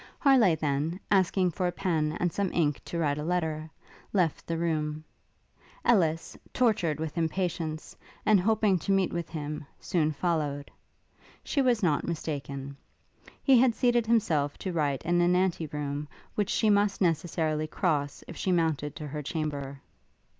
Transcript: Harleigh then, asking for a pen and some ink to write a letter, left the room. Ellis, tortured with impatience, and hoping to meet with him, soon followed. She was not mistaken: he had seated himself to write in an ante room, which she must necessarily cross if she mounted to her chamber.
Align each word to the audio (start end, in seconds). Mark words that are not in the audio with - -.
Harleigh 0.17 0.55
then, 0.55 0.99
asking 1.11 1.51
for 1.51 1.67
a 1.67 1.71
pen 1.71 2.17
and 2.19 2.33
some 2.33 2.51
ink 2.53 2.81
to 2.83 2.97
write 2.97 3.19
a 3.19 3.23
letter, 3.23 3.69
left 4.13 4.47
the 4.47 4.57
room. 4.57 5.03
Ellis, 5.85 6.35
tortured 6.55 6.99
with 6.99 7.19
impatience, 7.19 7.95
and 8.25 8.39
hoping 8.39 8.79
to 8.79 8.91
meet 8.91 9.13
with 9.13 9.29
him, 9.29 9.63
soon 9.79 10.11
followed. 10.11 10.71
She 11.43 11.61
was 11.61 11.83
not 11.83 12.07
mistaken: 12.07 12.75
he 13.43 13.59
had 13.59 13.75
seated 13.75 14.07
himself 14.07 14.57
to 14.57 14.73
write 14.73 15.03
in 15.05 15.21
an 15.21 15.35
ante 15.35 15.67
room, 15.67 16.07
which 16.33 16.49
she 16.49 16.71
must 16.71 16.99
necessarily 17.01 17.67
cross 17.67 18.23
if 18.27 18.35
she 18.35 18.51
mounted 18.51 18.95
to 18.95 19.07
her 19.07 19.21
chamber. 19.21 19.81